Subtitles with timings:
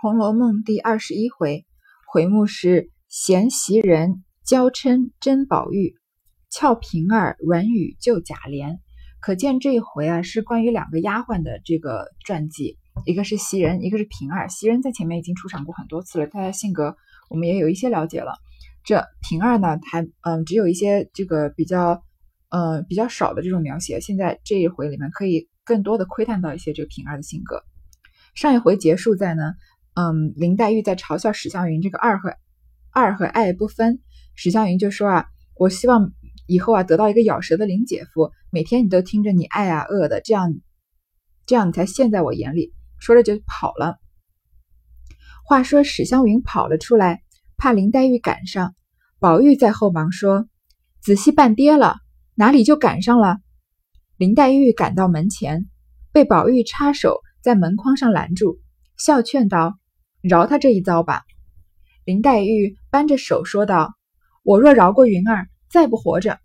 [0.00, 1.66] 红楼梦》第二十一回，
[2.06, 5.96] 回目是“贤袭人娇嗔甄宝玉，
[6.48, 8.78] 俏平儿软语救贾琏”。
[9.18, 14.48] 可见这一回啊，是关于两个丫鬟的这个传记，一个是袭人，一个是平儿。
[14.48, 16.96] 袭人在前面已经出场过很多次了，她的性格
[17.28, 18.34] 我们也有一些了解了。
[18.84, 22.04] 这平儿呢，还嗯，只有一些这个比较
[22.50, 24.00] 呃比较少的这种描写。
[24.00, 27.64] 现在这一回里面可以更多的窥探到一些这个平儿的性格。
[28.34, 29.54] 上一回结束在呢，
[29.98, 32.32] 嗯，林黛玉在嘲笑史湘云这个二和
[32.92, 33.98] 二和爱不分，
[34.36, 35.26] 史湘云就说啊，
[35.56, 36.12] 我希望
[36.46, 40.54] 以后啊得到一个咬舌的林姐夫，每天你都听着你爱啊恶的，这样
[41.46, 42.72] 这样你才现在我眼里。
[43.00, 43.96] 说着就跑了。
[45.44, 47.22] 话说史湘云跑了出来，
[47.56, 48.76] 怕林黛玉赶上，
[49.18, 50.46] 宝玉在后忙说
[51.02, 51.96] ：“仔细扮爹了，
[52.36, 53.38] 哪里就赶上了？”
[54.16, 55.66] 林黛玉赶到门前，
[56.12, 57.18] 被宝玉插手。
[57.40, 58.58] 在门框上拦住，
[58.96, 59.78] 笑劝道
[60.20, 61.22] ：“饶他这一遭吧。”
[62.04, 63.94] 林黛玉扳着手说道
[64.42, 66.38] ：“我若饶过云儿，再不活着。”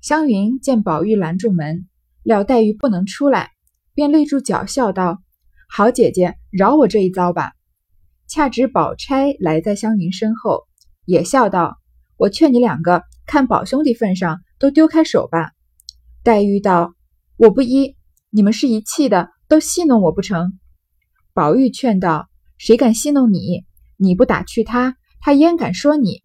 [0.00, 1.88] 湘云见宝玉拦住门，
[2.22, 3.50] 料黛玉不能出来，
[3.94, 5.22] 便立住脚笑道
[5.68, 7.52] ：“好姐姐，饶我这一遭吧。”
[8.28, 10.64] 恰值宝钗来在湘云身后，
[11.04, 11.78] 也笑道
[12.16, 15.52] ：“我劝你两个，看宝兄弟份上，都丢开手吧。”
[16.24, 16.94] 黛玉道
[17.36, 17.96] ：“我不依，
[18.30, 20.58] 你们是一气的。”都戏弄我不成？
[21.34, 22.30] 宝玉劝道
[22.62, 23.64] ：“谁敢戏弄你？
[23.96, 26.22] 你不打趣他，他焉敢说你？”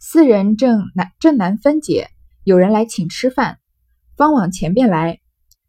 [0.00, 2.08] 四人正难正难分解，
[2.42, 3.58] 有人来请吃饭，
[4.16, 5.20] 方往前边来。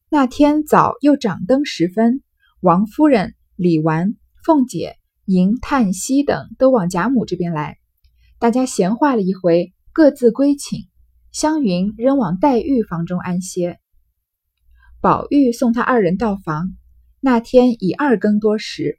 [0.07, 2.23] 那天早又掌灯时分，
[2.61, 7.77] 王夫人、李纨、凤姐、迎、叹息等都往贾母这边来，
[8.39, 10.87] 大家闲话了一回，各自归寝。
[11.33, 13.81] 湘云仍往黛玉房中安歇。
[15.01, 16.71] 宝玉送他二人到房，
[17.19, 18.97] 那天已二更多时，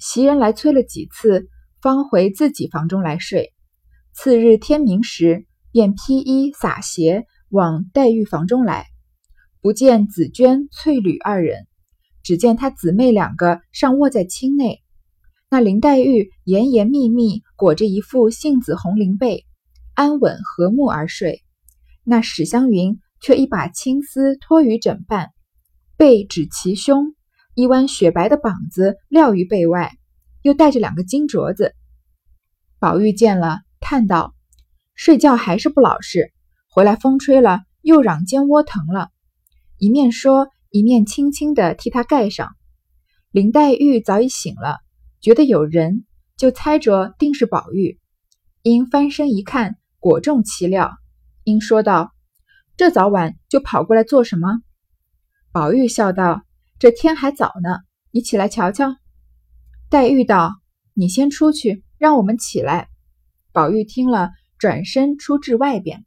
[0.00, 1.48] 袭人来催了几次，
[1.80, 3.52] 方回自己房中来睡。
[4.12, 8.86] 次日天明时，便披衣洒鞋往黛玉房中来，
[9.60, 11.68] 不见紫鹃、翠缕二人，
[12.24, 14.80] 只见她姊妹两个尚卧在厅内。
[15.48, 19.46] 那林黛玉严严密密裹着一副杏紫红绫被，
[19.94, 21.42] 安稳和睦而睡。
[22.02, 22.98] 那史湘云。
[23.22, 25.28] 却一把青丝托于枕畔，
[25.98, 27.14] 背指其胸，
[27.54, 29.96] 一弯雪白的膀子撂于背外，
[30.42, 31.74] 又带着两个金镯子。
[32.78, 34.34] 宝玉见了，叹道
[34.94, 36.32] ：“睡觉还是不老实，
[36.70, 39.10] 回来风吹了，又嚷肩窝疼了。”
[39.78, 42.54] 一面说，一面轻轻地替他盖上。
[43.30, 44.78] 林黛玉早已醒了，
[45.20, 46.04] 觉得有人，
[46.36, 47.98] 就猜着定是宝玉，
[48.62, 50.96] 因翻身一看，果中其料，
[51.44, 52.12] 因说道。
[52.76, 54.62] 这早晚就跑过来做什么？
[55.52, 56.42] 宝玉笑道
[56.80, 57.80] ：“这天还早呢，
[58.10, 58.96] 你起来瞧瞧。”
[59.90, 60.54] 黛玉道
[60.96, 62.88] ：“你先出去，让我们起来。”
[63.52, 66.06] 宝玉听了，转身出至外边。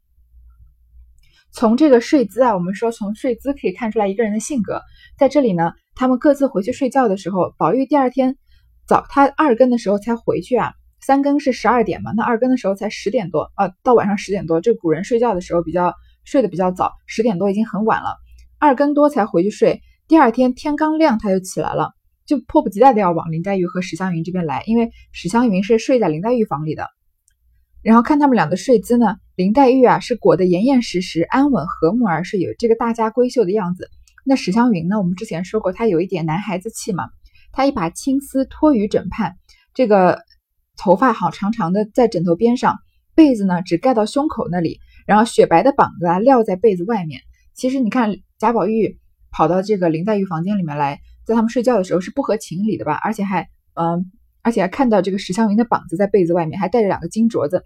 [1.52, 4.82] 从这个睡姿啊，我们说从睡姿可以看出来一个人的性格。
[5.16, 8.36] 在这里呢，他们各自回去睡觉的时候，宝玉第二天
[8.84, 10.72] 早，他二更的时候才回去啊。
[11.00, 15.94] 三更是十二点嘛，那二更的时候才十点多啊，到晚上十点多，这古人睡觉的时候比较。
[16.26, 18.16] 睡得比较早，十点多已经很晚了，
[18.58, 19.82] 二更多才回去睡。
[20.06, 21.92] 第二天天刚亮，他就起来了，
[22.26, 26.88] 就迫不及待的要往林黛玉和史湘云这边来，因为史湘云是睡在林黛玉房里的。
[27.82, 33.88] 然后看他们俩的睡姿呢，林黛玉啊是裹得严严实实、安稳和睦而睡，有这个大家闺秀的样子。
[34.26, 37.04] 那史湘云呢，我们之前说过，她有一点男孩子气嘛，
[37.52, 39.36] 她一把青丝托于枕畔，
[39.74, 40.20] 这个
[40.76, 42.76] 头发好长长的在枕头边上，
[43.14, 44.78] 被子呢只盖到胸口那里。
[45.06, 47.20] 然后雪白的膀子啊撂在被子外面。
[47.54, 48.98] 其实你看贾宝玉
[49.34, 52.94] 跑到这个林黛玉房间里面来，在他们睡觉的时候是不合情理的吧？
[53.02, 54.12] 而且还嗯，
[54.42, 57.64] 而且还看到这个史湘云的膀子在被子外面，还带着两个金镯子。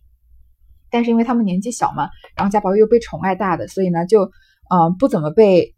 [0.90, 4.30] 但是因为他们年纪小嘛，然后贾宝玉又被宠爱大的，所以呢就
[4.70, 5.74] 嗯不怎么被，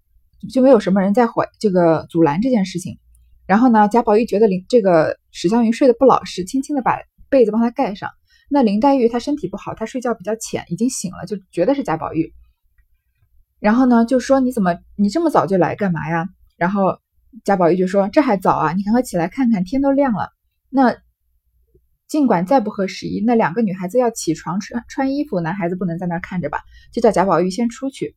[0.52, 2.98] 就没有什么人在怀这个阻拦这件事情。
[3.46, 8.08] 然后呢，贾宝玉觉得林这个史湘云睡得不老实，轻轻的把被子帮他盖上。
[8.48, 12.32] 那林黛玉她身体不好，她睡觉比较浅，已经醒了，就觉得是贾宝玉。
[13.60, 16.28] 然后呢，就说你怎么你这么早就来干嘛呀？
[16.56, 16.98] 然后
[17.44, 20.30] 贾宝玉就说这还早啊，你赶快起来看看，天都亮了。
[20.68, 20.96] 那
[22.08, 26.62] 尽管再不合时宜，那两个女孩子要起床穿穿衣服，男孩子不能在那看着吧？
[26.92, 28.16] 就叫贾宝玉先出去。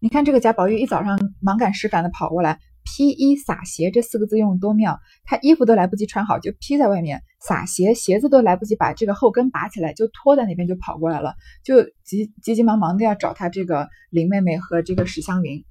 [0.00, 2.58] 你看这个贾宝玉一早上忙赶时赶的跑过来。
[2.92, 15.64] 披衣洒鞋这四个字用的多妙，他衣服都来不及穿好就披在外面，洒鞋鞋子都来不及把这个后跟拔起来就拖在那边就跑过来了，就急急急忙忙的要找他这个林妹妹和这个史湘云。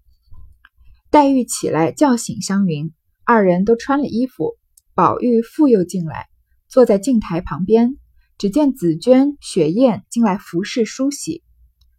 [1.12, 2.94] 黛玉起来叫醒湘云，
[3.26, 4.56] 二人都穿了衣服，
[4.96, 6.28] 宝玉复又进来，
[6.70, 7.98] 坐在镜台旁边。
[8.38, 11.44] 只见紫鹃、雪雁进来服侍梳洗。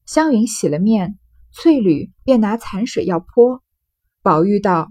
[0.07, 1.19] 湘云洗了面，
[1.53, 3.63] 翠缕便拿残水要泼。
[4.23, 4.91] 宝玉道：“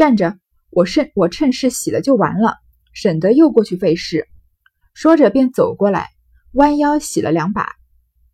[0.00, 0.38] 站着，
[0.70, 2.54] 我趁我趁势洗了就完了，
[2.94, 4.26] 省得又过去费事。”
[4.96, 6.08] 说着便走过来，
[6.52, 7.68] 弯腰洗了两把。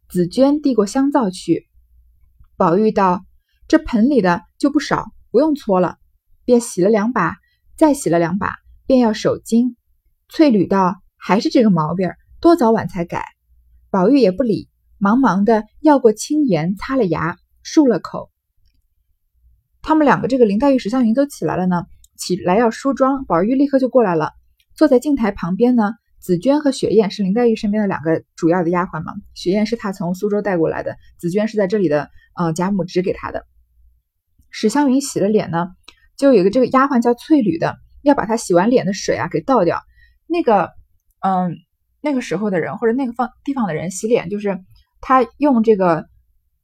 [0.08, 1.66] 紫鹃递过香皂去。
[2.56, 3.24] 宝玉道
[3.66, 5.96] ：“这盆里的就不少，不用搓了。”
[6.46, 7.34] 便洗了两把，
[7.76, 8.54] 再洗了两把，
[8.86, 9.74] 便要手巾。
[10.28, 12.08] 翠缕道：“还是这个毛病，
[12.40, 13.24] 多早晚才改。”
[13.90, 14.68] 宝玉也不理，
[14.98, 18.30] 忙忙的要过青盐，擦了牙，漱了口。
[19.86, 21.84] 他们两个，这个林黛玉、史湘云都起来了呢，
[22.18, 23.24] 起来要梳妆。
[23.24, 24.32] 宝玉立刻就过来了，
[24.74, 25.92] 坐在镜台旁边呢。
[26.18, 29.12] 紫鹃和雪雁是林黛玉身边的两个主要的丫鬟嘛？
[29.34, 33.46] 雪雁是她从苏州带过来的，紫鹃是在这里的，呃，贾母指给她的。
[34.50, 35.68] 史湘云洗了脸呢，
[36.16, 39.80] 就有个这个丫鬟叫翠缕的，要把她洗完脸的水啊给倒掉。
[40.26, 40.70] 那个，
[41.20, 41.54] 嗯，
[42.00, 44.58] 那个时候的人或者那个方地方的人洗脸，就是
[45.00, 46.06] 他用这个，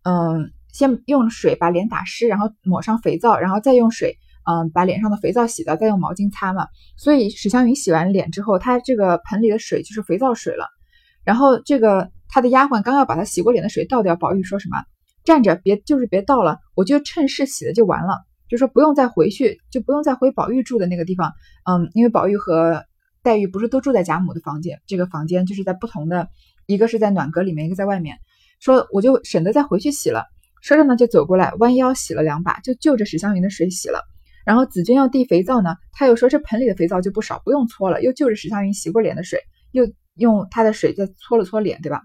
[0.02, 4.16] 嗯，先用水把脸打湿，然后抹上肥皂，然后再用水。
[4.44, 6.66] 嗯，把脸上的肥皂洗了，再用毛巾擦嘛。
[6.96, 10.66] 所以史湘云洗完脸之后，她这个盆里的水就是肥皂水了。
[11.22, 14.82] 然后这个她的丫鬟刚要把她洗过脸的水倒掉，宝玉说什么？
[15.22, 21.32] 站着，别就是别倒了，我就趁势洗了就完了，就说不用再回去，就不用再回宝玉住的那个地方。
[21.70, 22.84] 嗯，因为宝玉和
[23.22, 26.28] 黛玉不是都住在贾母的房间，这个房间就是在不同的，
[26.66, 28.16] 一个是在暖阁里面，一个在外面。
[28.58, 30.24] 说我就省得再回去洗了。
[30.62, 34.00] 说着呢，就走过来弯腰洗了两把，就就着史湘云的水洗了。
[34.46, 38.00] 然后紫鹃要递肥皂呢，他又说这盆里的肥皂就不少，不用搓了。
[38.00, 39.40] 又就着史湘云洗过脸的水，
[39.72, 42.00] 又用他的水再搓了搓脸，对吧？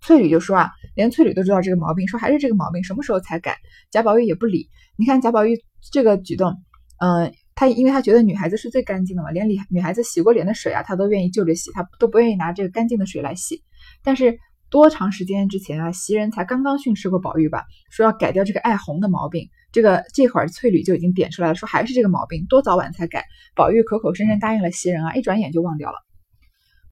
[0.00, 3.56] 翠缕就说啊，连翠缕都知道这个毛病，说还是这个毛病，什么时候才改？
[3.90, 4.68] 贾宝玉也不理。
[4.96, 5.60] 你看贾宝玉
[5.90, 6.54] 这个举动，
[7.00, 13.64] 嗯，他因为他觉得女孩子是最干净的嘛，连女女孩子洗过脸的水啊，他都愿意就着洗，他都不愿意拿这个干净的水来洗。
[14.04, 14.38] 但是。
[14.70, 19.48] 多长时间之前啊，袭人才刚刚训斥过宝玉吧，说要改掉这个爱红的毛病。
[19.72, 23.24] 这个这会儿翠缕就已经点出来了，说还是这个毛病，多早晚才改？
[23.54, 25.96] 宝玉口口声声答应了袭人啊，一转眼就忘掉了。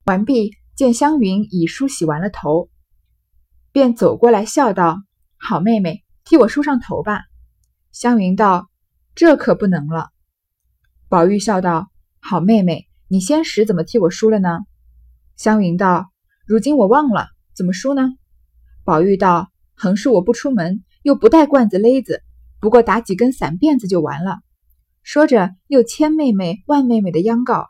[0.05, 2.69] 完毕，见湘云已梳洗完了头，
[3.73, 4.99] 便走过来笑道
[5.37, 7.23] ：“好妹妹，替我梳上头吧。”
[7.93, 8.69] 湘云道
[9.14, 10.11] ：“这可不能了。”
[11.08, 11.88] 宝玉笑道
[12.20, 14.61] ：“好妹妹，你先时怎么替我梳了呢？”
[15.37, 16.11] 湘云道
[16.46, 18.12] ：“如今我忘了。”怎么梳呢？
[18.84, 22.22] 宝玉道：“横竖我不出门，又不带罐子勒子，
[22.60, 24.40] 不过打几根散辫子就完了。”
[25.02, 27.68] 说着，又千妹妹万妹妹的央告，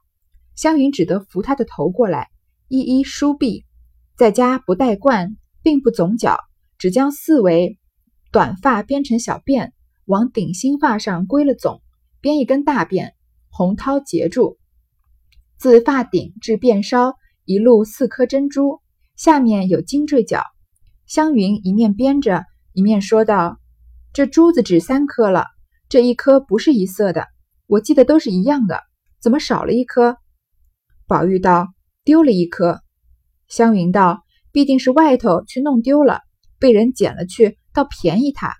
[0.56, 2.30] 湘云只得扶她的头过来，
[2.66, 3.64] 一一梳毕。
[4.16, 6.40] 在家不带冠，并不总角，
[6.78, 7.78] 只将四围
[8.32, 9.70] 短发编成小辫，
[10.06, 11.80] 往顶心发上归了总，
[12.20, 13.12] 编一根大辫，
[13.50, 14.58] 红绦结住，
[15.58, 18.80] 自发顶至辫梢一路四颗珍珠。
[19.16, 20.42] 下面有金坠角，
[21.06, 23.58] 湘云一面编着，一面说道
[24.12, 25.46] ：“这珠子只三颗了，
[25.88, 27.26] 这一颗不是一色的，
[27.66, 28.82] 我记得都是一样的，
[29.22, 30.18] 怎么少了一颗？”
[31.08, 31.68] 宝玉道
[32.04, 32.82] ：“丢了一颗。”
[33.48, 34.22] 湘云道
[34.52, 36.20] ：“必定是外头去弄丢了，
[36.58, 38.52] 被人捡了去，倒便宜他。”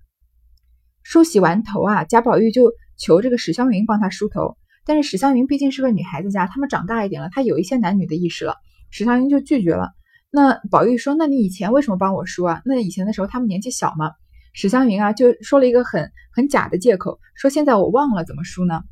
[1.04, 4.56] 梳洗完头啊，贾宝玉就求这个史湘云帮他梳头，
[4.86, 8.54] 但是史湘云毕竟是个女孩子家，他们长大一点了，她有一些男女的意识了，
[8.90, 9.92] 史湘云就拒绝了。
[10.38, 12.60] 那宝玉说：“那你以前为什么帮我梳啊？
[12.66, 14.12] 那以前的时候他们年纪小嘛。”
[14.52, 18.82] 史湘云啊就说了一个很很假的借口，说现在我忘了怎么梳呢。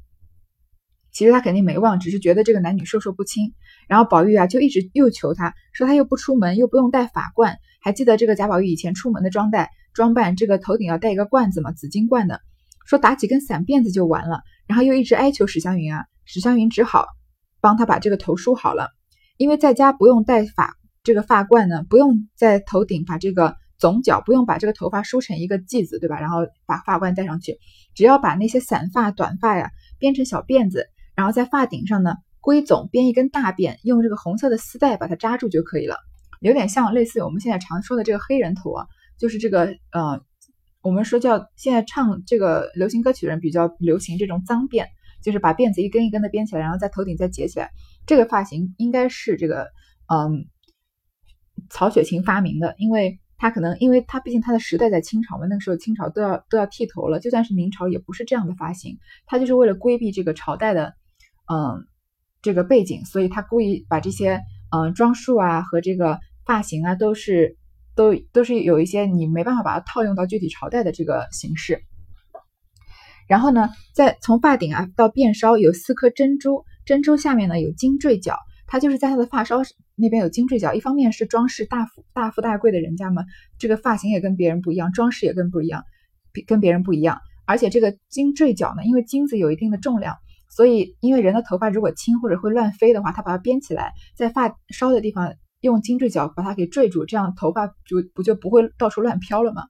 [1.12, 3.52] 其实他肯定没忘，只是觉得这个男女授受不亲。
[3.88, 12.40] 然后宝玉啊就一直又求他说他又不出门，又不用戴法冠，还记得这个贾宝玉以前出门的装戴装扮，这个头顶要戴一个冠子嘛，紫金冠的。
[12.86, 14.40] 说打几根散辫子就完了。
[14.66, 17.04] 然后又一直哀求史湘云啊，史湘云只好
[17.60, 18.88] 帮他把这个头梳好了，
[19.36, 20.74] 因为在家不用戴法。
[21.04, 26.18] 这个发冠呢，不用在头顶把这个总角，不用把这个头发梳成一个髻子，对吧？
[26.18, 27.58] 然后把发冠戴上去，
[27.94, 35.98] 只要把那些散发、短发呀编成小辫子，然后在发顶上呢归总编一根大辫，用这个红色的丝带把它扎住就可以了。
[36.40, 38.86] 有点像类似于我们现在常说的这个黑人头啊，
[39.18, 40.22] 就是这个呃，
[40.80, 44.86] 我们说叫现在唱这个流行歌曲的人比较流行这种脏辫，
[45.22, 47.68] 就是把辫子一根一根的编起来，然后在头顶再结起来。
[48.06, 49.66] 这个发型应该是这个
[50.06, 50.46] 嗯。
[51.74, 60.94] 曹雪芹发明的，因为他可能，因为他毕竟他的时代在清朝嘛，那个时候清朝都要都要剃头了，就算是明朝也不是这样的发型，他就是为了规避这个朝代的，
[61.52, 61.84] 嗯，
[62.42, 64.40] 这个背景，所以他故意把这些
[64.70, 67.56] 嗯装束啊和这个发型啊都是
[67.96, 71.82] 都都是有一些你没办法把它套用到具体朝代的这个形式。
[73.26, 78.36] 然后呢，在从发顶啊到辫梢有四颗珍珠，珍珠下面呢有金坠角，
[78.74, 79.62] 它就是在他的发梢
[79.94, 83.24] 那边有金坠角，一方面是装饰大富大富大贵的人家嘛，
[83.56, 85.84] 这个发型也跟别人不一样，装饰也跟不一样，
[86.44, 87.20] 跟别人不一样。
[87.46, 90.16] 而且这个金坠角呢，因为金子有一定的重量，
[90.50, 99.62] 所以因为人的头发如果轻或者会乱飞的话，他把它编起来，在发梢的地方用金坠角把它给坠住，这样头发就不就不会到处乱飘了吗？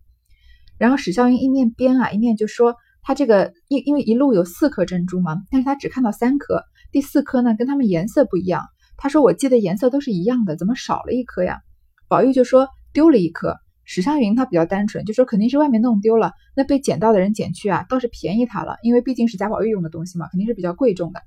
[0.78, 8.62] 然后史湘云一面编啊，一面就说他这个因因为一路有四颗珍珠嘛，但是他只看到三颗，第四颗呢跟他们颜色不一样。
[8.96, 11.60] 他说我记得颜色都是一样的，怎么少了一颗呀？
[12.08, 13.56] 宝玉就说丢了一颗。
[13.86, 21.20] 史湘云她比较单纯，就说肯定是外面弄丢了，那被捡到的人捡去啊，倒是便宜他了，因为毕竟是贾宝玉用的东西嘛，肯定是比较贵重的。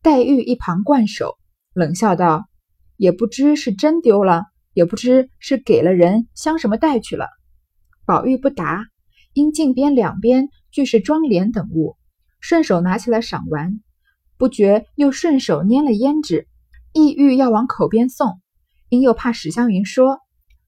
[0.00, 1.34] 黛玉一旁惯手，
[1.72, 2.46] 冷笑道
[2.96, 7.26] ：“也不知是真丢了，也不知是给了人镶什么带去了。”
[8.06, 8.86] 宝玉不答，
[9.32, 11.96] 因镜边两边俱是妆奁等物，
[12.38, 13.80] 顺手拿起来赏玩，
[14.36, 16.46] 不觉又顺手拈了胭脂，
[16.94, 18.40] 意欲要往口边送，
[18.88, 20.20] 因又怕史湘云说，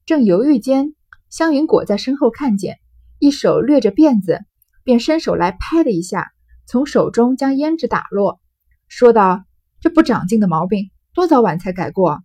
[0.07, 0.93] 正犹豫间。
[1.31, 2.79] 湘云果在身后看见，
[3.21, 4.41] 一手掠着辫子，
[4.83, 6.33] 便伸手来拍了一下，
[6.67, 8.41] 从手中将胭脂打落，
[8.89, 9.45] 说道
[9.81, 12.25] ：“这不长进的毛病，多早晚才改过？”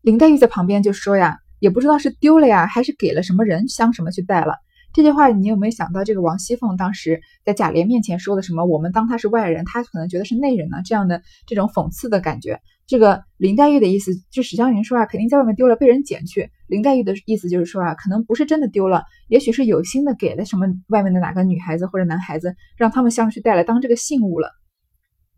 [0.00, 4.54] 林黛玉在旁边就说：“呀，也不知道是丢了呀，还是给了什么人镶什么去戴了。”
[4.96, 8.64] 这句话你有没有想到，这个王熙凤当时在贾琏面前说的什么？
[8.64, 10.78] 我们当他是外人，他可能觉得是内人呢？
[10.86, 12.62] 这样的这种讽刺的感觉。
[12.86, 16.48] 这个林黛玉的意思，就史湘云说啊，肯定在外面丢了，被人捡去。
[16.66, 24.48] 林黛玉的意思就是说啊，可能不是真的丢了，也许是有心的给了什么外面的哪个女孩子或者男孩子，让他们相去带来当这个信物了。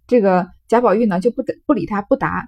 [0.07, 2.47] 这个贾宝玉呢就不不理他不答，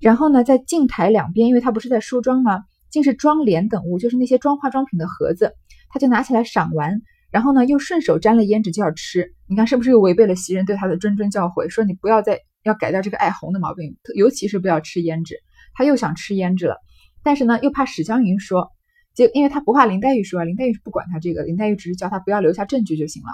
[0.00, 2.64] 然后呢在镜台两边，因为他不是在梳妆吗？
[2.88, 5.54] 竟是妆奁等物，就是那些装化妆品的盒子，
[5.96, 7.00] 他就拿起来赏玩，
[7.30, 9.32] 然后呢又顺手沾了胭脂就要吃。
[9.48, 12.40] 你看是不是又违背了袭人对他的谆谆教诲，说你不要再。
[12.66, 15.36] 要改掉这个爱红的毛病，尤其是不要吃胭脂。
[15.72, 16.78] 他又想吃胭脂了，
[17.22, 18.72] 但是呢，又怕史湘云说，
[19.14, 23.28] 就因为他不怕林黛玉说，林黛玉是不管他这个，林黛玉只是叫他不要留下证据就行了。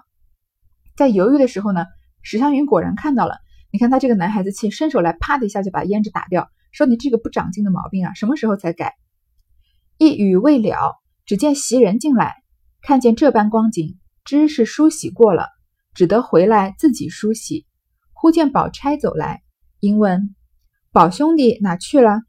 [0.99, 1.87] 在犹豫的时候呢，
[2.21, 3.39] 史湘云果然看到了，
[3.73, 8.93] 你看他这个男孩子气，伸手来啪的一下就把胭脂打掉，说你这个不长进的毛病啊，什么时候才改？
[9.97, 12.35] 一语未了，只见袭人进来，
[12.83, 15.47] 看见这般光景，知是梳洗过了，
[15.95, 17.65] 只得回来自己梳洗。
[18.13, 19.43] 忽见宝钗走来，
[19.79, 20.35] 因问
[20.91, 22.23] ：“宝兄弟哪去了？”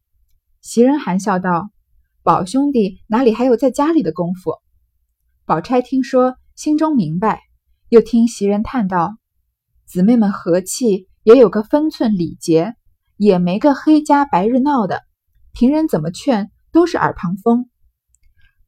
[0.62, 1.72] 袭人含笑道
[2.22, 4.54] ：“宝兄弟哪里还有在家里的功夫？”
[5.46, 7.42] 宝钗听说，心中明白，
[7.90, 9.18] 又听袭人叹道
[9.86, 12.76] ：“姊妹们和气，也有个分寸礼节，
[13.18, 15.02] 也没个黑家白日闹的。
[15.52, 17.70] 平人怎么劝，都是耳旁风。”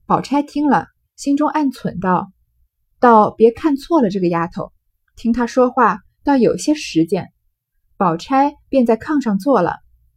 [0.05, 2.31] 宝钗听了，心中暗忖道
[2.99, 4.71] ：“倒别看错了这个丫头，
[5.15, 7.31] 听她说话。”倒有些实践，
[7.97, 9.75] 宝钗便在炕上坐了，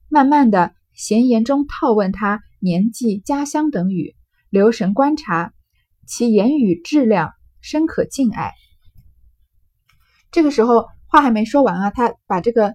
[0.09, 4.17] 慢慢的闲言中套问他年纪、家乡等语，
[4.49, 5.53] 留神观察
[6.07, 8.55] 其言语质量，深可敬爱。
[10.31, 12.71] 这个时候话还没说完啊，他把这个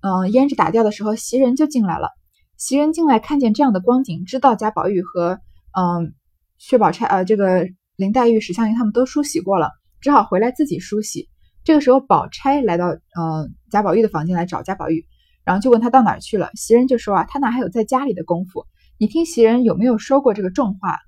[0.00, 2.08] 嗯胭脂打掉的时候，袭人就进来了。
[2.56, 5.40] 袭人进来看见这样的光景，知道贾宝玉和
[5.78, 6.14] 嗯
[6.62, 11.28] 薛宝钗呃这个林黛玉、史湘云他们都梳洗过了，只好回来自己梳洗。
[11.64, 15.04] 这个时候，宝钗来到呃贾宝玉的房间来找贾宝玉，
[15.44, 16.50] 然后就问他到哪儿去了。
[16.54, 18.64] 袭人就说啊，他哪还有在家里的功夫？
[18.96, 20.98] 你听袭人有没有说过这个重话？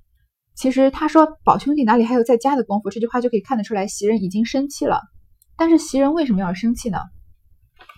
[0.56, 5.02] 其实他说宝兄弟哪里还有在家的功夫，这句话就可以看得出来，袭人已经生气了。
[5.56, 6.98] 但是袭人为什么要生气呢？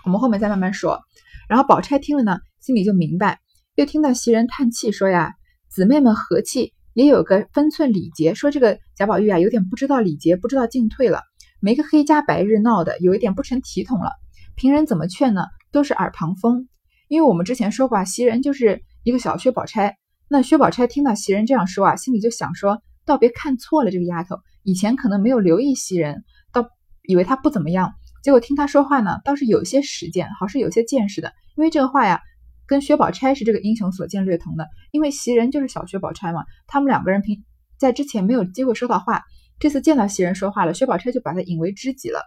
[0.05, 1.01] 我们后面再慢慢说。
[1.49, 3.41] 然后宝钗听了呢，心里就明白，
[3.77, 5.33] 又听到袭人叹气说呀，
[5.71, 11.21] 姊妹们和气也有个分寸礼节，说这个贾宝玉啊有点不知道礼节，不知道进退了。
[11.61, 14.13] 没个黑家白日闹的，有一点不成体统了。
[14.55, 15.45] 平人怎么劝呢？
[15.71, 16.71] 都是耳旁风。
[17.07, 19.99] 因为我们之前说过啊，袭人就是一个小薛宝钗。
[20.27, 24.39] 那薛宝钗听到袭人这样说啊，心里就想说：倒别看错了这个丫头。
[24.63, 26.67] 以前可能没有留意袭人，倒
[27.07, 27.93] 以为她不怎么样。
[28.23, 31.31] 结果听她说话呢，倒是有些实践，好是有些见识的。
[31.59, 32.23] 因为这个话呀，
[32.67, 34.67] 跟薛宝钗是这个英雄所见略同的。
[34.91, 37.45] 因为袭人就是小薛宝钗嘛，他们两个人平
[37.79, 39.23] 在之前没有机会说到话。
[39.59, 42.21] 这次见到袭人说话了，薛宝钗就把他引为知己了。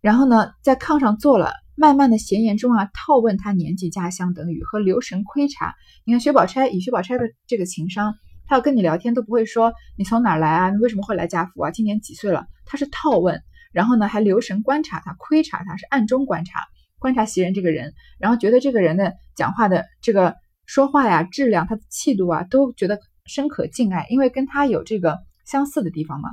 [0.00, 5.74] 然后呢，在炕上坐了，慢慢的闲言中啊，套问他年纪、家乡等语和留神窥察。
[6.04, 8.14] 你看薛宝钗以薛宝钗的这个情商，
[8.46, 12.46] 她要跟你聊天都不会说你从哪儿来啊，你为什么会来家府啊，今年几岁了？
[12.64, 13.42] 他是套问，
[13.72, 16.60] 然后呢还留神观察他，窥察他是暗中观察，
[17.06, 20.34] 观察袭人这个人，然后觉得这个人的讲话的这个
[20.66, 25.18] 说话呀质量，他的气度啊，都觉得深可敬爱，因为跟他有这个。
[25.46, 26.30] 相似的地方嘛？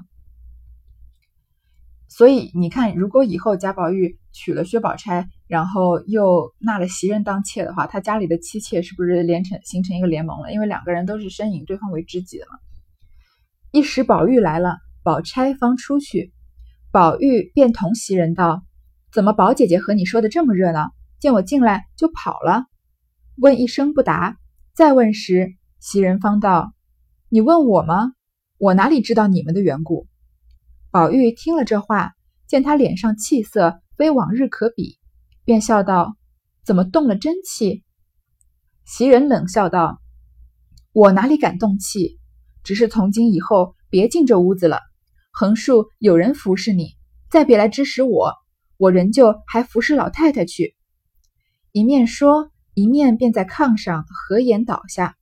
[2.10, 10.51] 所以你看，如果以后贾宝玉娶了薛宝钗，然后又纳了袭人当妾的话，他家里的妻妾是不是连成形成一个联盟了？
[10.51, 12.58] 因为两个人都是深引对方为知己的嘛。
[13.72, 16.34] 一时宝玉来了，宝钗方出去，
[16.92, 18.63] 宝玉便同袭人道
[19.13, 20.91] ：“怎么宝姐姐和你说的这么热闹？
[21.20, 22.65] 见我进来就跑了？”
[23.38, 24.38] 问一声不答，
[24.74, 26.74] 再问时，袭人方道
[27.29, 28.13] ：“你问我吗？
[28.58, 30.08] 我哪里知道你们的缘故？”
[30.89, 32.13] 宝玉听了这话，
[32.48, 34.98] 见他脸上气色非往日可比，
[35.43, 36.15] 便笑道
[36.65, 37.84] ：“怎么动了真气？”
[38.86, 40.01] 袭人冷笑道
[40.91, 42.20] ：“我哪里敢动气？
[42.63, 44.79] 只是从今以后别进这屋子了。
[45.32, 46.96] 横竖有人服侍你，
[47.29, 48.34] 再别来指使我，
[48.84, 50.75] 我仍旧还服侍老太太去。”
[51.72, 55.16] 一面说，一面便在炕上合眼倒下。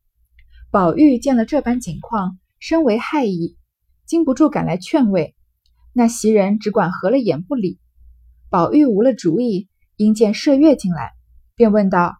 [0.72, 3.58] 宝玉见了这般景况，深为害意，
[4.08, 5.36] 禁不住赶来劝慰。
[5.94, 7.80] 那袭人只管合了眼不理，
[8.50, 11.12] 宝玉无了主意，因见麝月进来，
[11.56, 12.18] 便问道：“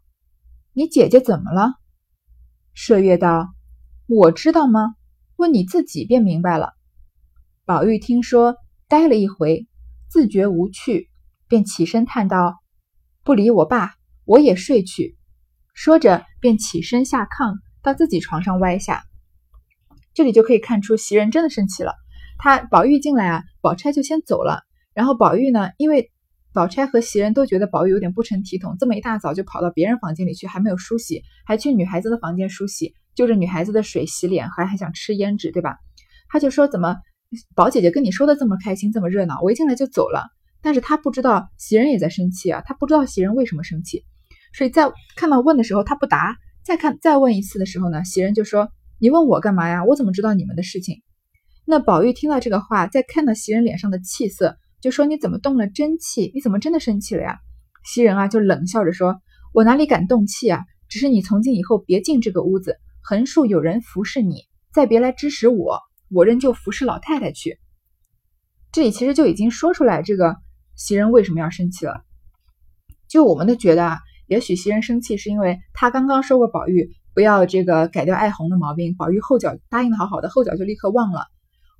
[0.74, 1.74] 你姐姐怎么了？”
[2.78, 3.52] 麝月道
[4.06, 4.96] ：“我知道吗？
[5.38, 6.74] 问你自己便明白了。”
[7.66, 8.58] 宝玉听说，
[8.88, 9.66] 呆了一回，
[10.08, 11.10] 自觉无趣，
[11.52, 12.62] 便起身叹道
[13.26, 15.18] ：“不理我爸，我也睡去。”
[15.76, 19.04] 说着，便起身下炕，到自己床上歪下。
[20.14, 21.92] 这里就可以看出，袭人真的生气了。
[22.38, 24.62] 他宝玉进来啊，宝钗就先走了。
[24.94, 26.10] 然后宝玉呢，因为
[26.54, 35.76] 宝钗和袭人都觉得宝玉有点不成体统，这么一大早就跑到别人房间里去，还没有梳洗，还去女孩子的房间梳洗，就着女孩子的水洗脸，还还想吃胭脂，对吧？
[36.30, 36.96] 他就说怎么
[37.56, 40.30] 宝姐姐跟你说的这么开心，这么热闹，我一进来就走了。
[40.62, 44.04] 但是他不知道袭人也在生气啊，他不知道袭人为什么生气，
[44.54, 49.84] 所以在看到问的时候他不答，再看再问一次的时候呢，袭人就说你问我干嘛呀？
[49.84, 51.02] 我怎么知道你们的事情？
[51.66, 56.32] 那宝玉听到这个话，再看到袭人脸上的气色，就说：“你怎么动了真气？
[56.34, 57.40] 你怎么真的生气了呀？”
[57.86, 59.22] 袭人啊，就冷笑着说
[59.54, 60.66] ：“我哪里敢动气啊？
[60.90, 64.44] 只是你从今以后别进这个屋子，横竖有人服侍你，
[64.74, 67.60] 再别来指使我，我仍旧服侍老太太去。”
[68.74, 70.36] 这里其实就已经说出来，这个
[70.82, 72.02] 袭人为什么要生气了。
[73.08, 81.28] 就我们的觉得啊，也许袭人生气是因为她刚刚说过宝玉不要这个改掉爱红的毛病，宝玉后脚答应的好好的，后脚就立刻忘了。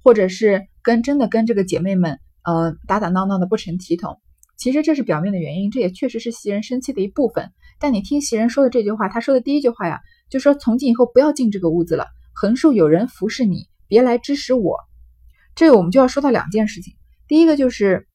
[0.04, 4.20] 或者是跟真的跟这个姐妹们，呃，打打闹闹的不成体统，
[4.56, 7.52] 其实这是表面的原因，这也确实是袭人生气的一部分。
[7.80, 14.78] 但你听袭人说的这句话，她说的第一句话呀，就说从今以后不要进这个屋子了，横竖有人服侍你，别来指使我。
[15.56, 16.96] 这个我们就要说到两件事情，
[17.28, 18.08] 第一个就是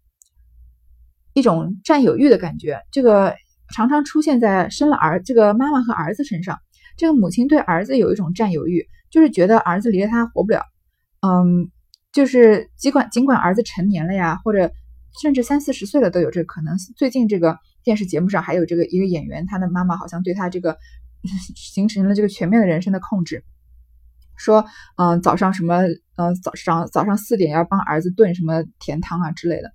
[1.36, 3.34] 一种占有欲的感觉，这个
[3.74, 6.58] 常常出现在生了儿这个妈妈和儿子身上，
[6.96, 10.62] 这个母亲对儿子有一种占有欲，就是觉得儿子离了他活不了，
[11.20, 11.70] 嗯。
[12.12, 14.72] 就是尽管尽管儿子成年了呀，或者
[15.20, 16.74] 甚至三四十岁了都有这个可能。
[16.96, 20.78] 最近这个电视节目上还有这个一个演员，他的妈妈好像对他这个
[21.54, 23.44] 形成了这个全面的人生的控制，
[24.38, 24.64] 说
[24.96, 25.82] 嗯早上什么
[26.16, 29.70] 嗯早上早上四点要帮儿子炖什么甜汤啊之类的。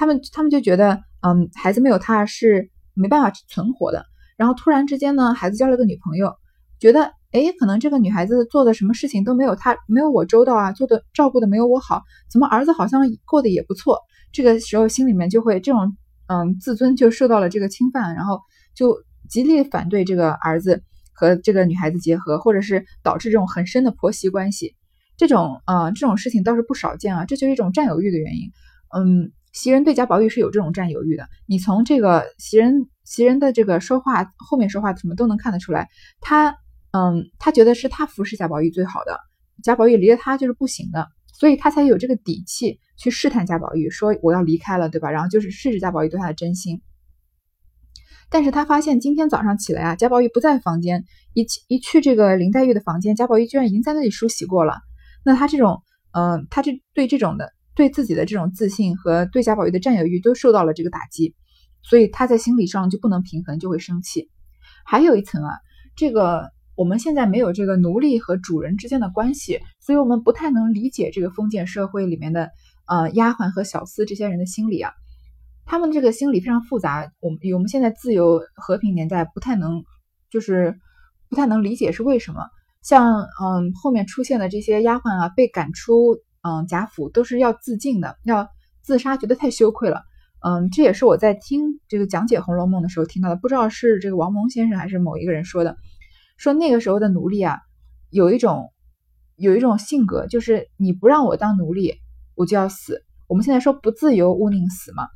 [0.00, 4.06] 他们他们就觉得嗯孩子没有他是没办法存活的。
[4.38, 6.34] 然后突然之间呢，孩子交了个女朋友，
[6.78, 7.12] 觉得。
[7.32, 14.00] 哎，可能这个女孩子做的什么事情都没有她没有我周到啊，做的照顾的没有我好，怎么儿子好像过得也不错？
[14.32, 18.40] 这个时候心里面就会这种嗯自尊就受到了这个侵犯，然后
[18.74, 18.96] 就
[19.28, 20.82] 极力反对这个儿子
[21.12, 24.74] 和这个女孩子结合，或者是导致这种很深的婆媳关系。
[25.16, 28.50] 这种嗯这种事情倒是不少见啊，这就是一种占有欲的原因。
[28.92, 35.88] 嗯，袭人对贾宝玉是有这种占有欲的，你从这个袭人袭人的这个说话后面说话什么都能看得出来，
[36.20, 36.56] 他。
[36.92, 39.20] 嗯，他觉得是他服侍贾宝玉最好的，
[39.62, 45.08] 贾宝玉离了他就是不行的，所以他才有这个底气去试探贾宝玉，说我要离开了，对吧？
[45.08, 46.82] 然后就是试试贾宝玉对他的真心。
[48.28, 54.80] 但是他发现今天早上起来啊，贾宝玉不在房间，一一去这个林黛玉的房间，贾宝玉居然已经在那里梳洗过了。
[55.24, 61.34] 那他这种，嗯，他这对这种的对自己的这种自信和对贾宝玉的占有欲都受到了这个打击，
[61.82, 64.30] 所以他在心理上就不能平衡，就会生气。
[64.84, 65.58] 还有一层啊，
[65.96, 66.50] 这个。
[66.76, 72.48] 我们现在没有这个奴隶和主人之间的关系，所以我们不太能理解这个封建社会里面的
[72.86, 74.90] 呃丫鬟和小厮这些人的心理啊。
[75.66, 79.84] 他们这个心理非常复杂，我们我们现在自由和平年代不太能
[80.30, 80.78] 就是
[81.28, 82.46] 不太能理解是为什么。
[82.82, 88.48] 像嗯后面出现的这些丫鬟啊，被赶出嗯贾府都是要自尽的，要
[88.82, 90.02] 自杀，觉得太羞愧了。
[90.42, 95.76] 嗯，这也是我在听这个讲解《红楼梦》的时候听到的，不知道是这个王蒙先生还是某一个人说的。
[96.38, 97.58] 说那个时候的奴隶啊，
[98.08, 98.72] 有一种
[99.36, 101.96] 有一种性格，就是你不让我当奴隶，
[102.34, 102.94] 我就要死；
[103.28, 105.08] 我们现在说不自由勿宁死嘛，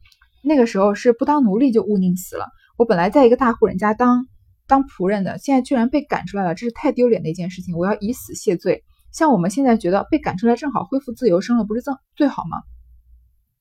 [0.42, 2.46] 那个时候是不当奴隶就勿宁死了。
[2.76, 4.26] 我本来在一个大户人家当
[4.66, 8.84] 当仆人的，现在居然被赶出来了，这是太丢脸的一件事情，我要以死谢罪。
[9.14, 12.58] 像我们现在觉得被赶出来正好恢复自由生了，不是正最好吗？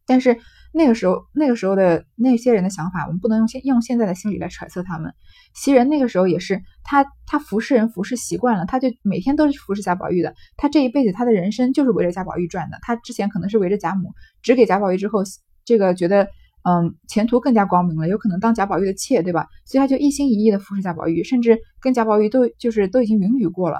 [0.05, 0.37] 但是
[0.73, 5.13] 那个时候，那个时候的那些人的想法，我们不能用现用现在的心理来揣测他们。
[5.53, 10.33] 袭人那个时候也是，他他服侍人服侍习惯了，他就每天都是服侍贾宝玉的。
[10.57, 12.79] 他这一辈子他的人生就是围着贾宝玉转的。
[12.81, 14.11] 他之前可能是围着贾母，
[14.41, 15.19] 只给贾宝玉之后，
[15.63, 16.27] 这个觉得
[16.63, 19.47] 嗯前途更加光明了，有可能当贾宝玉的妾，对吧？
[19.65, 23.79] 所以他就一心一意的服侍贾宝玉，甚至跟贾宝玉都就是都已经云雨过了。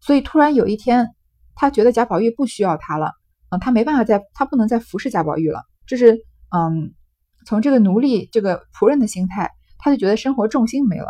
[0.00, 1.08] 所以突然有一天，
[1.54, 3.12] 他觉得贾宝玉不需要他了。
[3.50, 5.62] 嗯，他没办法再，他不能再服侍贾宝玉了。
[5.86, 6.18] 这是，
[6.54, 6.92] 嗯，
[7.46, 11.08] 从这个奴隶、这个仆人的心态，他就觉得生活重心没了，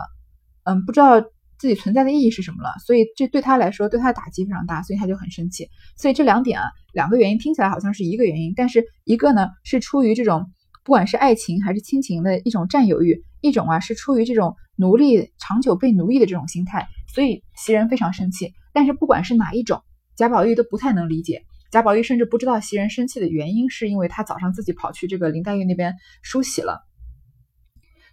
[0.62, 1.20] 嗯，不知道
[1.58, 2.70] 自己存在的意义是什么了。
[2.86, 5.68] 所以这对他来说，对他的打击非常大，所以他就很生气。
[5.96, 10.46] 所以这两点啊，两个原因听起来好像是一个原因，但是一个呢是出于这种
[10.84, 16.86] 不管是爱情还是亲情的一种占有欲，一种啊是出于这种奴隶长久被奴役的这种心态。
[17.12, 18.52] 所以袭人非常生气。
[18.78, 19.82] 但是不管是哪一种，
[20.14, 21.42] 贾宝玉都不太能理解。
[21.72, 26.86] 贾宝玉甚至不知道袭人生气的原因，是因为他早上自己跑去这个林黛玉那边梳洗了，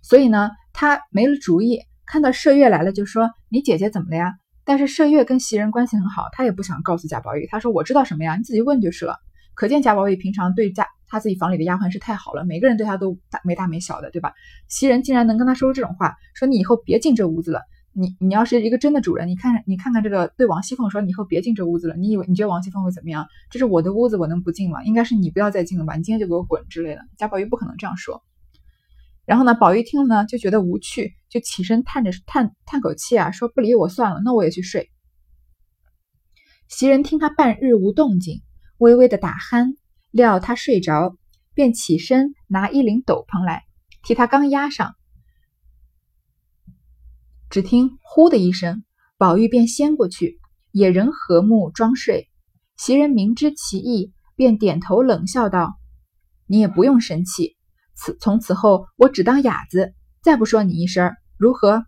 [0.01, 1.81] 所以呢，他没了主意。
[2.07, 4.33] 看到麝月来了，就说：“你姐姐怎么了呀？”
[4.65, 7.45] 但是麝月跟袭人关系很好，他也不想告诉贾宝玉。
[7.45, 8.35] 他说：“我知道什么呀？
[8.37, 9.17] 你自己问就是了。”
[9.53, 14.33] 可见贾宝玉平常对家他自己房里的丫鬟是太好了，每个人对他都大没大没小的，对吧？
[14.67, 17.61] 袭人竟然能跟他说出这种话，说你以后别进这屋子了。
[17.97, 21.95] 你你要是一个真的主人，你看你看看这个对王熙凤说，你以后别进这屋子了。
[21.95, 23.25] 你以为你觉得王熙凤会怎么样？
[23.49, 24.83] 这是我的屋子，我能不进吗？
[24.83, 25.95] 应该是你不要再进了吧？
[25.95, 27.01] 你今天就给我滚之类的。
[27.17, 28.21] 贾宝玉不可能这样说。
[29.25, 34.91] 然后呢，宝玉听了呢，就觉得无趣，就起身叹着叹叹口气啊，说不理我算了，那我也去睡。
[36.67, 38.41] 袭人听他半日无动静，
[38.77, 39.75] 微微的打鼾，
[40.11, 41.15] 料他睡着，
[41.53, 43.63] 便起身拿一领斗篷来，
[44.03, 44.95] 替他刚压上。
[47.55, 48.83] 只听“呼”的一声，
[49.17, 50.41] 宝玉便掀过去，
[50.73, 52.27] 也仍和睦装睡。
[52.75, 55.77] 袭人明知其意，便点头冷笑道
[56.47, 57.55] ：“你也不用生气，
[57.95, 61.85] 此从此后我只当哑子，再不说你一声，如何？”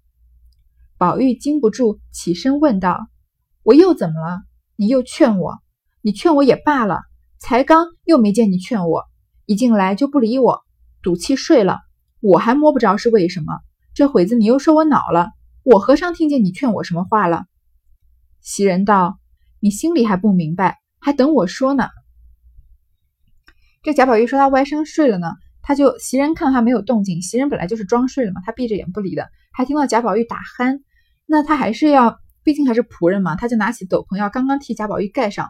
[0.98, 3.06] 宝玉禁不住起身问道
[3.62, 4.40] ：“我又怎么了？
[4.78, 5.58] 你又劝我？
[6.00, 7.02] 你劝我也罢了，
[7.40, 9.04] 才刚又没见你劝我，
[9.46, 10.62] 一进来就不理我，
[11.02, 11.82] 赌气睡了，
[12.22, 13.52] 我还摸不着是为什么。
[13.94, 15.32] 这会子你又说我恼了。”
[15.70, 17.46] 我和尚听见你劝我什么话了？
[18.40, 19.20] 袭人道
[19.60, 21.90] ：“你心里还不明白，还等我说呢。”
[23.84, 25.28] 这贾宝玉说他歪身睡了呢，
[25.62, 30.80] 他就袭人看他没有动静，袭人本来就是装睡了嘛，他闭着眼不理的，还听到贾宝玉打鼾，
[31.26, 35.50] 那他还是要，毕竟还是仆人嘛，他就拿起斗篷要刚刚替贾宝玉盖上。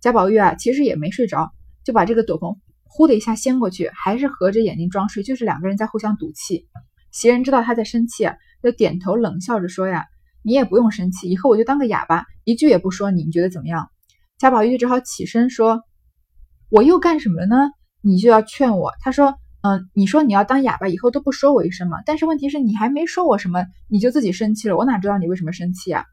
[0.00, 1.50] 贾宝玉啊，其实也没睡着，
[1.82, 6.68] 就把这个斗篷呼的一下掀过去，还是合着眼睛装睡，就是两个人在互相赌气。
[7.10, 8.30] 袭人知道他在生气。
[8.62, 10.06] 就点头冷笑着说：“呀，
[10.42, 13.88] 你也不用生气，以后我就当个哑巴，一句也不说你，你觉得怎么样？”
[14.38, 15.82] 贾宝玉只好起身说
[16.70, 17.56] ：“我又干什么了呢？
[18.00, 21.98] 你就要劝我。”他说：“嗯，你说你要当哑巴，以后都不说我一声嘛。
[22.06, 26.04] 但是问题是你还没说我什么，你就自己生气了，我哪知道你为什么生气啊？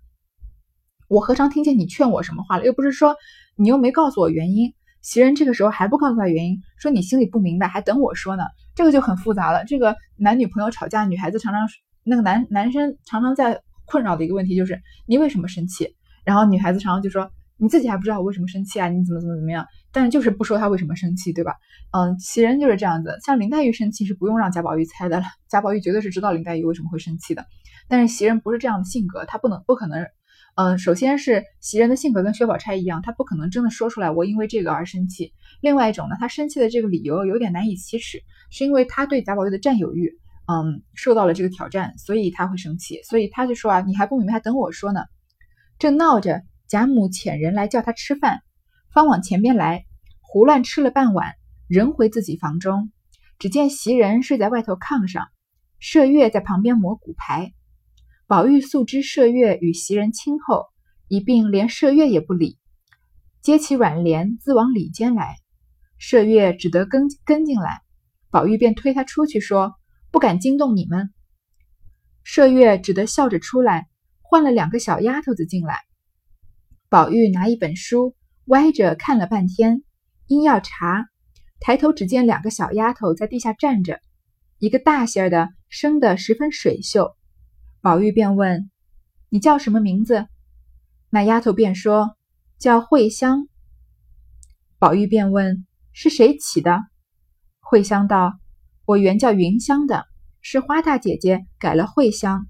[1.07, 2.65] 我何尝听见你劝我什么话了？
[2.65, 3.15] 又不是说
[3.55, 8.43] 你又没告诉我原因。”袭人这个时候还不告诉他原因，说你心里不明白，还等我说呢。
[8.73, 9.63] 这个就很复杂了。
[9.63, 11.67] 这个男女朋友吵架，女孩子常常。
[12.05, 15.95] 那个男男生常常在困扰的一个问题就是你为什么生气？
[16.23, 18.87] 然后女孩子常常就说你自己还不知道我为什么生气啊？
[18.89, 19.65] 你怎么怎么怎么样？
[19.91, 21.53] 但就是不说他为什么生气，对吧？
[21.91, 23.17] 嗯，袭人就是这样子。
[23.25, 27.45] 像林黛玉生气是不用让贾宝玉猜的了，贾宝玉绝对是知道林黛玉为什么会生气的。
[27.87, 30.05] 但是袭人不是这样的性格，她不能不可能。
[30.55, 35.33] 嗯，首先是袭人的性格跟薛宝钗一样，她不可能真的说出来我因为这个而生气。
[35.61, 38.19] 另外一种呢，她生气的这个理由有点难以启齿，
[38.51, 40.17] 是因为她对贾宝玉的占有欲。
[40.47, 45.01] 嗯，受到了这个挑战，所以他会生气，所以他就说啊，你还不明白，等我说呢。
[45.79, 48.41] 正闹着，贾母遣人来叫他吃饭，
[48.93, 49.85] 方往前边来，
[50.21, 51.33] 胡乱吃了半碗，
[51.67, 52.91] 仍回自己房中。
[53.39, 55.27] 只见袭人睡在外头炕上，
[55.81, 57.51] 麝月在旁边磨骨牌。
[58.27, 60.67] 宝玉素知麝月与袭人亲厚，
[61.07, 62.59] 一并连麝月也不理，
[63.41, 65.37] 接起软帘自往里间来。
[65.99, 67.81] 麝月只得跟跟进来，
[68.29, 69.73] 宝玉便推他出去说。
[70.15, 71.13] 不敢惊动你们，
[72.23, 73.89] 麝月只得笑着出来，
[74.21, 75.81] 换了两个小丫头子进来。
[76.87, 79.83] 宝玉拿一本书，歪着看了半天，
[80.27, 81.07] 因要查，
[81.59, 83.99] 抬头只见两个小丫头在地下站着，
[84.57, 87.13] 一个大些儿的，生得十分水秀。
[87.81, 88.71] 宝玉便问
[89.27, 90.27] ：“你叫什么名字？”
[91.11, 92.15] 那丫头便说
[92.57, 93.49] ：“叫慧香。”
[94.79, 96.79] 宝玉便问：“是谁起的？
[97.59, 98.39] 慧香道
[98.85, 100.05] ：“我原叫云香的，
[100.41, 102.47] 是花大姐姐改了慧香。”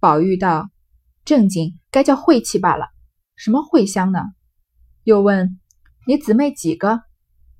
[0.00, 0.70] 宝玉道
[1.24, 2.88] ：“正经该叫晦气罢了，
[3.36, 4.20] 什么慧香呢？”
[5.04, 5.60] 又问
[6.06, 7.02] ：“你姊妹几个？”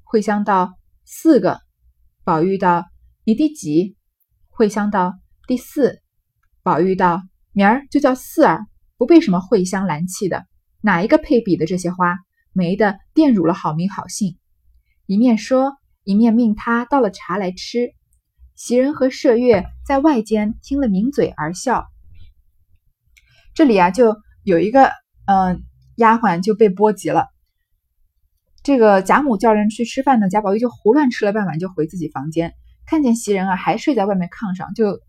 [0.03, 1.61] 慧香道：“四个。”
[2.25, 2.85] 宝玉道
[3.25, 3.97] ：“你第几？”
[4.49, 5.14] 慧香道
[5.47, 6.01] ：“第四。”
[6.62, 8.66] 宝玉道：“明儿就叫四儿，
[8.97, 10.47] 不被什么茴香兰气的，
[10.81, 12.16] 哪一个配比的这些花，
[12.53, 14.38] 没的玷辱了好名好姓。”
[15.07, 17.92] 一面说，一面命他倒了茶来吃。
[18.54, 21.86] 袭人和麝月在外间听了抿嘴而笑。
[23.52, 24.90] 这里啊，就有一个
[25.26, 25.64] 嗯
[25.96, 27.26] 丫鬟就被波及了。
[28.62, 32.54] 这个贾母叫人去吃饭呢，贾宝玉就胡乱吃了半碗，就回自己房间，
[32.86, 35.00] 看见袭人啊还睡在外面炕上，就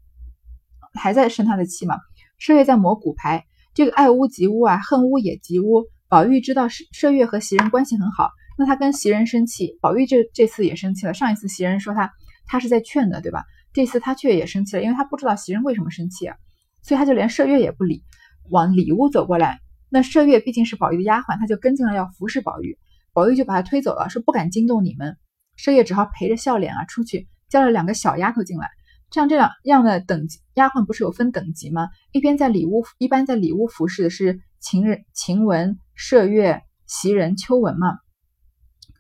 [0.93, 1.95] 还在生他的气嘛。
[2.39, 5.86] 麝月在磨骨牌，这个爱屋及乌啊，恨屋也及乌。
[6.08, 8.31] 宝玉知道麝麝月和袭人关系很好。
[8.58, 11.13] 那他跟袭人生气，宝玉这这次也生气了。
[11.13, 12.12] 上一次袭人说他
[12.46, 13.44] 他是在劝的，对吧？
[13.74, 16.38] 这次他却也生气了，因为他不知道袭人为什么生气啊，
[16.82, 18.04] 所以他就连麝月也不理，
[18.50, 19.60] 往里屋走过来。
[19.89, 22.78] 那麝月毕竟是宝玉的丫鬟，他就跟进来要服侍宝玉。
[23.13, 25.18] 宝玉就把他推走了，说不敢惊动你们。
[25.58, 28.70] 麝月只好陪着笑脸啊出去，叫了两个小丫头进来。
[29.12, 31.88] 像这两样的等级丫鬟不是有分等级吗？
[32.12, 37.98] 一边在里屋，一般在里屋服侍的是晴人、晴雯、麝月、袭人、秋纹嘛。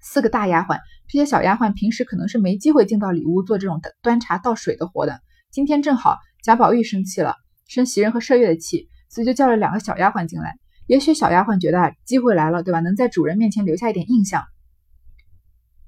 [0.07, 5.19] 四个大丫鬟，这些小丫鬟平时可能是没机会进到里屋做这种端茶倒水的活的。
[5.49, 7.33] 今天正好贾宝玉生气了，
[7.67, 10.59] 生袭人和麝月的气，所以就叫了两个小丫鬟进来。
[10.85, 12.81] 也许小丫鬟觉得机会来了，对吧？
[12.81, 14.43] 能在主人面前留下一点印象。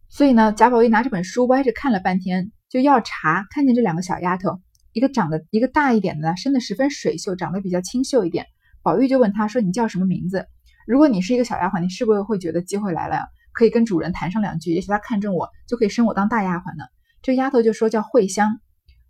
[0.10, 4.60] 所以呢，贾宝玉拿着本书歪着看了半天，就要茶，看见这两个小丫头，
[4.94, 8.48] 一个长得一个大一点的，生的十分水秀，长得比较清秀一点。
[8.82, 10.48] 宝玉就问他说：“你叫什么名字？
[10.88, 16.84] 如果你是一个小丫鬟，你是不是会觉得机会来了呀？”可以跟主人谈上两句，也许他看中我，就可以升我当大丫鬟呢。
[17.24, 18.60] 这丫头就说叫慧香，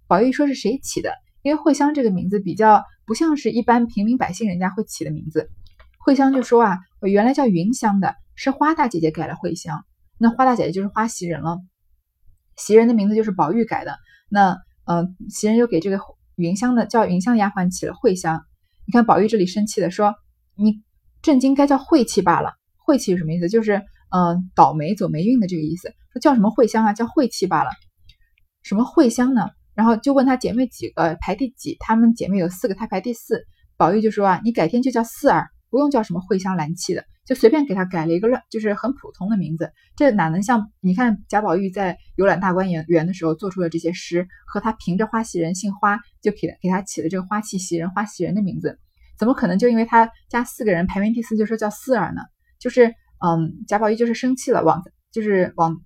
[0.07, 1.11] 宝玉说是谁起的？
[1.41, 5.49] 因为慧香这个名字比较不像是一般平民百姓人家会起的名字。
[5.99, 9.83] 慧香就说啊，我原来叫云香的，是花大姐姐改了慧香。
[10.17, 11.59] 那花大姐姐就是花袭人了，
[12.55, 13.97] 袭人的名字就是宝玉改的。
[14.29, 15.99] 那嗯，袭人又给这个
[16.35, 18.45] 云香的叫云香的丫鬟起了慧香。
[18.85, 20.15] 你看宝玉这里生气的说，
[20.55, 20.81] 你
[21.21, 22.53] 正经该叫晦气罢了。
[22.77, 23.49] 晦气是什么意思？
[23.49, 23.81] 就是。
[24.09, 27.69] 嗯，倒霉走霉运的这个意思，说叫什么慧香啊，叫晦气罢了。
[28.63, 29.49] 什么慧香呢？
[29.75, 31.77] 然后就问他姐妹几个，排第几？
[31.79, 33.45] 她们姐妹有四个，她排第四。
[33.77, 39.71] 宝玉就说啊，你改天就叫四儿，不用叫什么慧香兰气的，就随便给他改了一个乱，就是很普通的名字。
[39.95, 48.79] 这哪能像你看贾宝玉在游览大观园园的时候做出的这些诗，和他凭着花袭人姓花，就给给他起了这个花气袭人、花袭人的名字，
[49.19, 52.21] 怎么可能就因为他家四个人排名第四就说叫四儿呢？
[52.59, 52.93] 就是。
[53.19, 55.81] 嗯，贾宝玉就是生气了，往就是往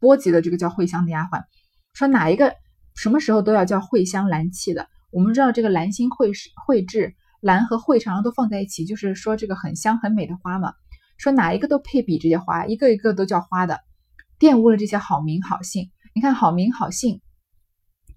[0.00, 1.42] 波及了这个叫慧香的丫鬟，
[1.92, 2.54] 说哪一个
[2.94, 4.88] 什么时候都要叫慧香兰气的。
[5.10, 10.72] 我们知道这个兰心慧是慧质，兰和慧常常都放在一起，就是说这个很香很美的花嘛。
[11.16, 13.80] 说哪一个都配比这些花，一个一个都叫花的，
[14.38, 15.90] 玷污了这些好名好姓。
[16.14, 17.20] 你看好名好姓，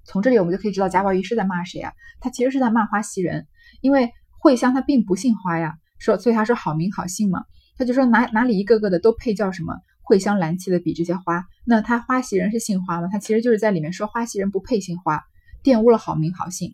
[0.06, 1.94] 从这里我们就可以知道贾宝玉是在骂谁啊？
[2.20, 3.48] 他其实是在骂花袭人，
[3.82, 7.44] 因为慧香她并不姓花呀，说所以他说好名好姓嘛。
[7.78, 13.08] 他就说哪哪里一个个的都配叫什么茴香兰气的比这些花，那他花袭人是姓花吗？
[13.12, 15.22] 他其实就是在里面说花袭人不配姓花，
[15.64, 16.74] 玷污了好名好姓。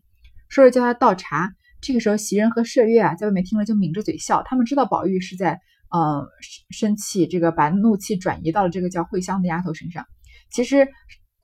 [0.49, 6.27] 说着叫他倒茶，这个时候袭人和麝月啊在外面听了就抿着嘴笑，他们知道宝玉是在呃
[6.69, 10.05] 生气，这个把怒气转移到了这个叫茴香的丫头身上。
[10.51, 10.87] 其实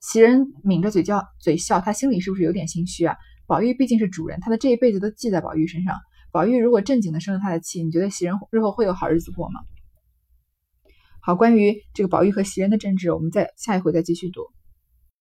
[0.00, 3.16] 袭人抿着嘴叫嘴笑，他心里是不是有点心虚啊？
[3.46, 5.96] 宝玉毕竟是主人，他的这一辈子都记在宝玉身上。
[6.32, 9.60] 宝玉如果正经的生了他的气，你觉得袭人日后会有好日子过吗？
[11.20, 14.42] 好，关于这个宝玉和袭人的争执，我们再下一回再继续读。